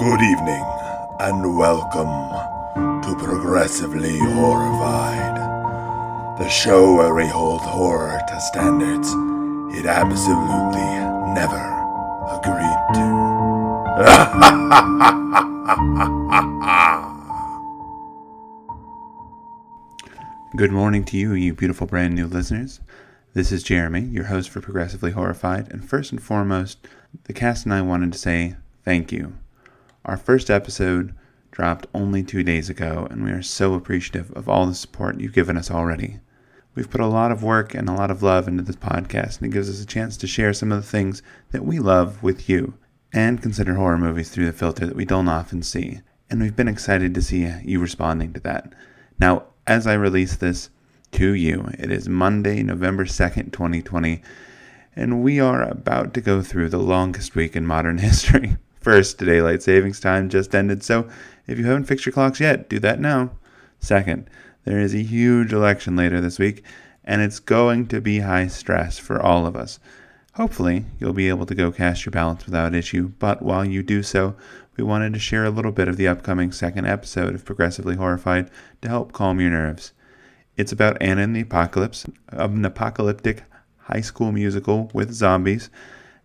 [0.00, 0.64] Good evening,
[1.20, 2.08] and welcome
[3.02, 5.36] to Progressively Horrified,
[6.38, 9.12] the show where we hold horror to standards
[9.78, 10.80] it absolutely
[11.34, 11.60] never
[12.32, 13.04] agreed to.
[20.56, 22.80] Good morning to you, you beautiful brand new listeners.
[23.34, 26.88] This is Jeremy, your host for Progressively Horrified, and first and foremost,
[27.24, 29.34] the cast and I wanted to say thank you.
[30.06, 31.14] Our first episode
[31.50, 35.34] dropped only two days ago, and we are so appreciative of all the support you've
[35.34, 36.20] given us already.
[36.74, 39.46] We've put a lot of work and a lot of love into this podcast, and
[39.46, 42.48] it gives us a chance to share some of the things that we love with
[42.48, 42.74] you
[43.12, 46.00] and consider horror movies through the filter that we don't often see.
[46.30, 48.72] And we've been excited to see you responding to that.
[49.18, 50.70] Now, as I release this
[51.12, 54.22] to you, it is Monday, November 2nd, 2020,
[54.96, 58.56] and we are about to go through the longest week in modern history.
[58.80, 61.08] First, daylight savings time just ended, so
[61.46, 63.32] if you haven't fixed your clocks yet, do that now.
[63.78, 64.28] Second,
[64.64, 66.64] there is a huge election later this week,
[67.04, 69.78] and it's going to be high stress for all of us.
[70.34, 74.02] Hopefully, you'll be able to go cast your ballots without issue, but while you do
[74.02, 74.34] so,
[74.76, 78.50] we wanted to share a little bit of the upcoming second episode of Progressively Horrified
[78.80, 79.92] to help calm your nerves.
[80.56, 83.44] It's about Anna and the Apocalypse, an apocalyptic
[83.76, 85.68] high school musical with zombies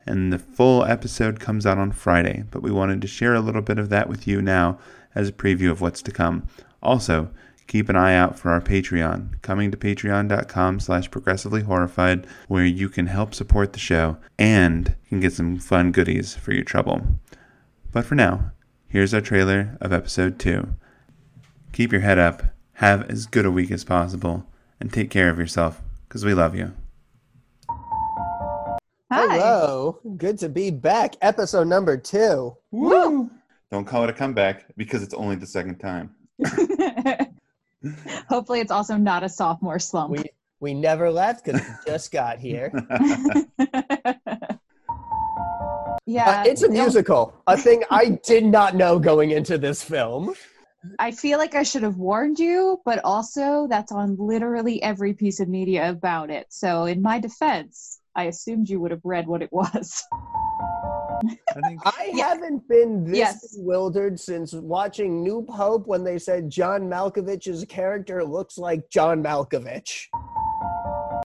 [0.05, 3.61] and the full episode comes out on Friday, but we wanted to share a little
[3.61, 4.77] bit of that with you now
[5.13, 6.47] as a preview of what's to come.
[6.83, 7.29] Also,
[7.67, 12.89] keep an eye out for our Patreon, coming to patreon.com slash progressively horrified, where you
[12.89, 17.01] can help support the show and can get some fun goodies for your trouble.
[17.91, 18.51] But for now,
[18.87, 20.67] here's our trailer of episode 2.
[21.71, 24.45] Keep your head up, have as good a week as possible,
[24.79, 26.73] and take care of yourself, because we love you.
[29.15, 29.37] Hi.
[29.37, 29.99] Hello.
[30.17, 31.15] Good to be back.
[31.21, 32.57] Episode number two.
[32.71, 33.31] Woo!
[33.71, 36.13] Don't call it a comeback because it's only the second time.
[38.27, 40.11] Hopefully, it's also not a sophomore slump.
[40.11, 40.25] We
[40.59, 42.73] we never left because we just got here.
[46.05, 47.41] yeah, uh, it's a musical.
[47.47, 50.35] A thing I did not know going into this film.
[50.99, 55.39] I feel like I should have warned you, but also that's on literally every piece
[55.39, 56.47] of media about it.
[56.49, 60.03] So, in my defense, I assumed you would have read what it was.
[61.63, 62.29] I, I yeah.
[62.29, 63.57] haven't been this yes.
[63.57, 70.05] bewildered since watching New Pope when they said John Malkovich's character looks like John Malkovich.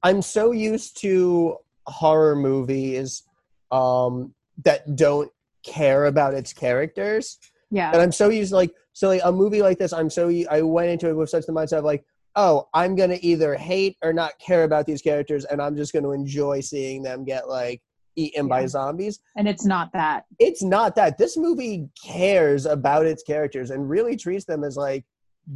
[0.02, 1.56] I'm so used to
[1.86, 3.24] horror movies
[3.70, 4.34] um,
[4.64, 5.30] that don't
[5.64, 7.38] care about its characters.
[7.70, 7.92] Yeah.
[7.92, 10.62] And I'm so used to like so like a movie like this, I'm so I
[10.62, 12.04] went into it with such the mindset of like,
[12.36, 15.92] oh, I'm going to either hate or not care about these characters, and I'm just
[15.92, 17.82] going to enjoy seeing them get like
[18.16, 18.48] eaten yeah.
[18.48, 19.20] by zombies.
[19.36, 20.24] And it's not that.
[20.38, 21.18] It's not that.
[21.18, 25.04] This movie cares about its characters and really treats them as like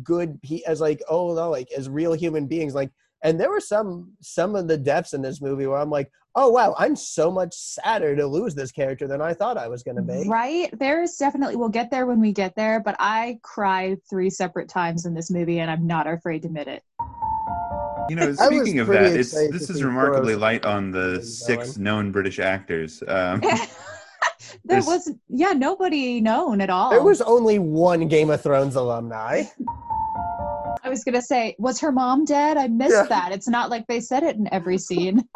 [0.03, 2.75] good, as like, oh no, like as real human beings.
[2.75, 2.91] Like,
[3.25, 6.51] and there were some some of the depths in this movie where I'm like, oh
[6.51, 9.97] wow, I'm so much sadder to lose this character than I thought I was going
[9.97, 10.29] to be.
[10.29, 10.71] Right?
[10.79, 15.07] There's definitely we'll get there when we get there, but I cried three separate times
[15.07, 16.83] in this movie, and I'm not afraid to admit it.
[18.11, 22.39] You know, speaking of that, it's this is remarkably light on the six known British
[22.39, 23.03] actors.
[23.09, 23.41] Um,
[24.65, 26.91] there was yeah nobody known at all.
[26.91, 29.45] There was only one Game of Thrones alumni.
[30.85, 32.59] I was gonna say, was her mom dead?
[32.59, 33.07] I missed yeah.
[33.07, 33.33] that.
[33.33, 35.27] It's not like they said it in every scene.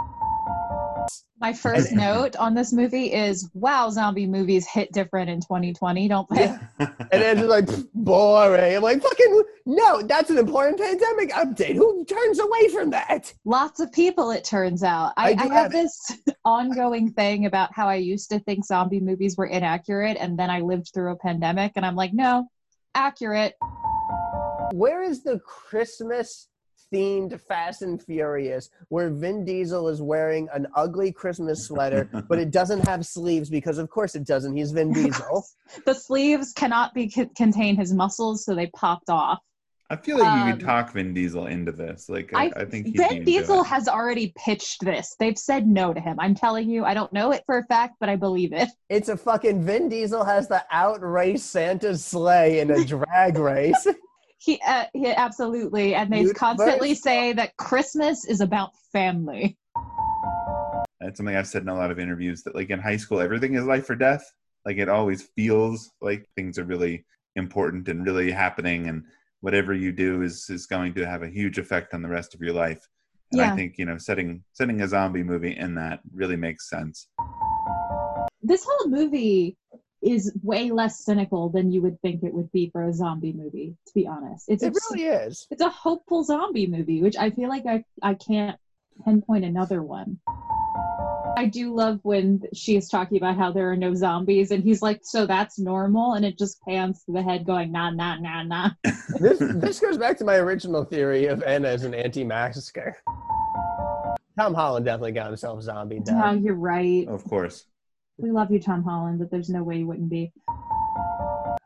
[1.41, 6.29] My first note on this movie is wow, zombie movies hit different in 2020, don't
[6.29, 6.45] they?
[6.45, 6.59] Yeah.
[6.79, 8.77] and then it's like boring.
[8.77, 11.77] I'm like, fucking no, that's an important pandemic update.
[11.77, 13.33] Who turns away from that?
[13.47, 15.15] Lots of people, it turns out.
[15.17, 16.13] I, I, I have, have this
[16.45, 20.61] ongoing thing about how I used to think zombie movies were inaccurate, and then I
[20.61, 22.49] lived through a pandemic, and I'm like, no,
[22.95, 23.55] accurate.
[24.73, 26.49] Where is the Christmas
[26.93, 32.51] themed Fast and Furious where Vin Diesel is wearing an ugly Christmas sweater, but it
[32.51, 34.57] doesn't have sleeves because, of course, it doesn't.
[34.57, 35.45] He's Vin Diesel.
[35.85, 39.41] the sleeves cannot be contain his muscles, so they popped off.
[39.91, 42.11] I feel like you um, could talk Vin Diesel into this.
[42.11, 45.17] Like I, I, I think Vin Diesel has already pitched this.
[45.19, 46.21] They've said no to him.
[46.21, 48.69] I'm telling you, I don't know it for a fact, but I believe it.
[48.91, 53.87] It's a fucking Vin Diesel has the outrace Santa's sleigh in a drag race.
[54.39, 59.59] he, uh, he absolutely, and they constantly say that Christmas is about family.
[61.01, 63.55] That's something I've said in a lot of interviews that, like in high school, everything
[63.55, 64.25] is life or death.
[64.65, 67.05] Like it always feels like things are really
[67.37, 69.05] important and really happening, and
[69.41, 72.41] whatever you do is is going to have a huge effect on the rest of
[72.41, 72.87] your life.
[73.33, 73.53] And yeah.
[73.53, 77.09] I think you know, setting setting a zombie movie in that really makes sense.
[78.41, 79.57] This whole movie
[80.13, 83.77] is way less cynical than you would think it would be for a zombie movie.
[83.87, 85.47] To be honest, it's it really is.
[85.51, 88.59] It's a hopeful zombie movie, which I feel like I I can't
[89.05, 90.19] pinpoint another one.
[91.37, 94.83] I do love when she is talking about how there are no zombies, and he's
[94.83, 98.43] like, "So that's normal," and it just pans to the head, going, "Nah, nah, nah,
[98.43, 98.71] nah."
[99.21, 102.97] this this goes back to my original theory of Anna as an anti-masker.
[104.39, 106.01] Tom Holland definitely got himself zombie.
[106.05, 107.07] Yeah, you're right.
[107.09, 107.67] Of course.
[108.19, 110.33] We love you, Tom Holland, but there's no way you wouldn't be.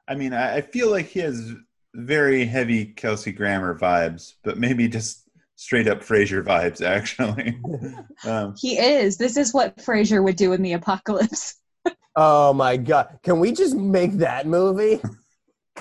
[0.06, 1.52] I mean, I feel like he has
[1.94, 7.58] very heavy Kelsey Grammer vibes, but maybe just straight up Frasier vibes, actually.
[8.30, 9.16] um, he is.
[9.16, 11.54] This is what Frasier would do in the apocalypse.
[12.16, 13.18] oh my god!
[13.22, 15.00] Can we just make that movie?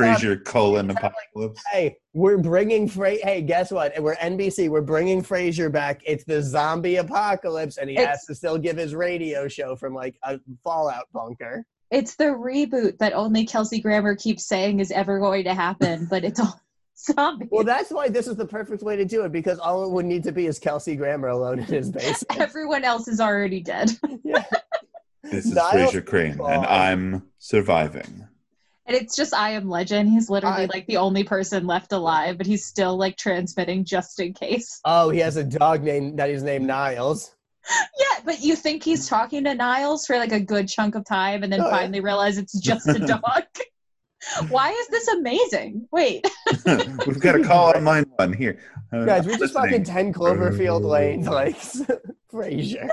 [0.00, 1.62] Frasier colon apocalypse.
[1.70, 3.92] Hey, we're bringing Fra- Hey, guess what?
[4.00, 4.68] We're NBC.
[4.68, 6.00] We're bringing Frasier back.
[6.04, 9.94] It's the zombie apocalypse, and he it's, has to still give his radio show from
[9.94, 11.64] like a Fallout bunker.
[11.90, 16.24] It's the reboot that only Kelsey Grammer keeps saying is ever going to happen, but
[16.24, 16.60] it's all
[16.96, 17.48] zombies.
[17.50, 20.06] Well, that's why this is the perfect way to do it because all it would
[20.06, 22.40] need to be is Kelsey Grammer alone in his basement.
[22.40, 23.90] Everyone else is already dead.
[24.22, 24.44] yeah.
[25.22, 28.26] This is Niles Frasier Crane, and I'm surviving.
[28.86, 30.08] And it's just I am Legend.
[30.08, 34.18] He's literally I, like the only person left alive, but he's still like transmitting just
[34.20, 34.80] in case.
[34.84, 37.34] Oh, he has a dog named that is named Niles.
[37.68, 41.42] Yeah, but you think he's talking to Niles for like a good chunk of time,
[41.42, 42.04] and then oh, finally yeah.
[42.04, 43.44] realize it's just a dog.
[44.48, 45.88] Why is this amazing?
[45.90, 46.26] Wait.
[46.66, 48.58] We've got a call on line one here.
[48.92, 51.56] Uh, Guys, we're just fucking 10 Cloverfield Lane, like
[52.32, 52.90] Frasier.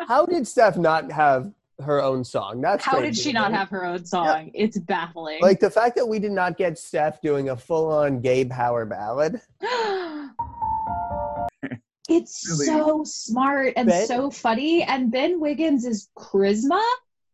[0.00, 2.60] How did Steph not have her own song?
[2.60, 4.50] That's how did she not have her own song?
[4.54, 4.64] Yeah.
[4.64, 5.40] It's baffling.
[5.40, 9.40] Like the fact that we did not get Steph doing a full-on gay power ballad.
[12.08, 12.66] it's really?
[12.66, 14.06] so smart and ben?
[14.06, 16.82] so funny, and Ben Wiggins' charisma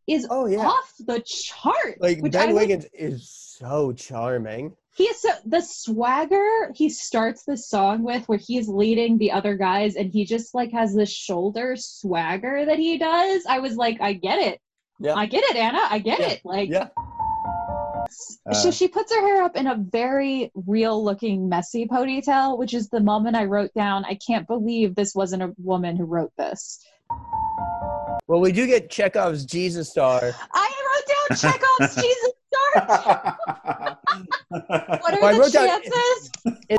[0.06, 0.67] is oh, yeah.
[0.67, 2.00] off the chart.
[2.00, 4.76] Like Ben Wiggins is so charming.
[4.96, 9.56] He is so the swagger he starts the song with where he's leading the other
[9.56, 13.44] guys and he just like has this shoulder swagger that he does.
[13.49, 14.61] I was like, I get it.
[15.00, 15.14] Yeah.
[15.14, 15.81] I get it, Anna.
[15.91, 16.29] I get yeah.
[16.29, 16.41] it.
[16.44, 16.88] Like yeah.
[18.52, 22.75] So uh, she puts her hair up in a very real looking messy ponytail, which
[22.75, 26.32] is the moment I wrote down, I can't believe this wasn't a woman who wrote
[26.37, 26.85] this.
[28.26, 30.20] Well, we do get Chekhov's Jesus Star.
[30.52, 32.32] I wrote down Chekhov's Jesus
[32.75, 33.37] Star.
[34.54, 36.30] what are well, the chances?
[36.44, 36.78] Down,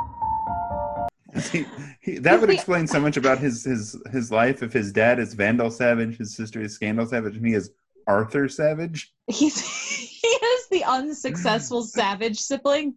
[1.52, 1.66] he,
[2.00, 4.62] he, that would explain so much about his his his life.
[4.62, 7.70] If his dad is Vandal Savage, his sister is Scandal Savage, and he is
[8.06, 9.12] Arthur Savage.
[9.26, 9.60] He's
[10.20, 12.94] he is the unsuccessful Savage sibling.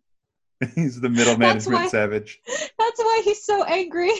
[0.75, 2.41] He's the middle management why, Savage.
[2.45, 4.11] That's why he's so angry.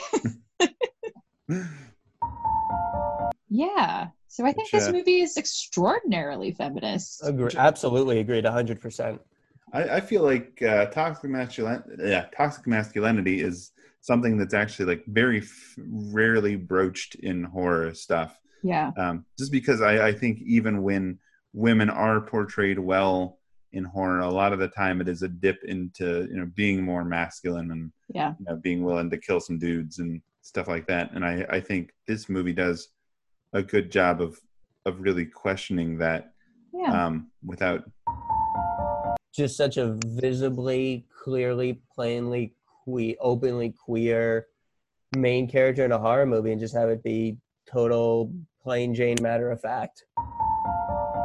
[3.49, 4.07] yeah.
[4.29, 7.21] So I think Which, this uh, movie is extraordinarily feminist.
[7.25, 9.19] Agree, absolutely agreed, hundred percent.
[9.73, 13.71] I, I, feel like uh, toxic masculinity, yeah, toxic masculinity is
[14.01, 18.39] something that's actually like very f- rarely broached in horror stuff.
[18.63, 18.91] Yeah.
[18.97, 21.19] Um, just because I, I think even when
[21.53, 23.39] women are portrayed well
[23.71, 26.83] in horror, a lot of the time it is a dip into you know being
[26.83, 30.87] more masculine and yeah, you know, being willing to kill some dudes and stuff like
[30.87, 31.11] that.
[31.13, 32.89] And I, I think this movie does
[33.53, 34.39] a good job of
[34.85, 36.31] of really questioning that
[36.73, 37.05] yeah.
[37.05, 37.83] um, without
[39.33, 44.47] just such a visibly, clearly, plainly queer, openly queer
[45.15, 48.31] main character in a horror movie, and just have it be total
[48.61, 50.03] plain Jane matter of fact.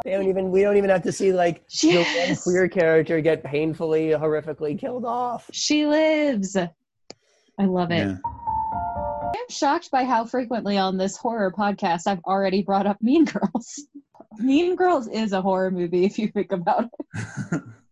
[0.04, 0.50] They don't even.
[0.50, 2.14] We don't even have to see like yes.
[2.14, 5.48] the one queer character get painfully, horrifically killed off.
[5.52, 6.56] She lives.
[6.56, 8.06] I love it.
[8.06, 8.16] Yeah.
[8.24, 13.84] I'm shocked by how frequently on this horror podcast I've already brought up Mean Girls.
[14.38, 17.62] mean Girls is a horror movie if you think about it.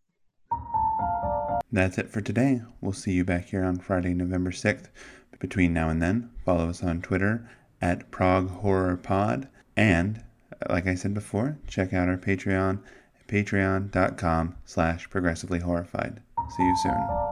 [1.73, 2.61] That's it for today.
[2.83, 4.89] We'll see you back here on Friday, November 6th.
[5.41, 7.49] Between now and then, follow us on Twitter
[7.81, 9.49] at Prog Horror Pod.
[9.77, 10.23] And,
[10.69, 12.81] like I said before, check out our Patreon
[13.19, 16.21] at patreon.com slash progressively horrified.
[16.57, 17.32] See you soon.